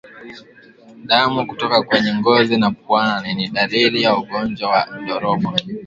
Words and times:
Damu 1.07 1.47
kutoka 1.47 1.83
kwenye 1.83 2.13
ngozi 2.17 2.55
na 2.57 2.69
puani 2.81 3.29
ni 3.37 3.45
dqlili 3.55 3.99
ya 4.05 4.11
ugonjwa 4.21 4.67
wa 4.73 4.81
ndorobo 5.01 5.49